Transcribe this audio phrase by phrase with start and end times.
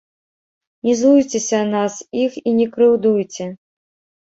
[0.89, 3.51] Не злуйцеся нас іх і не крыўдуйце.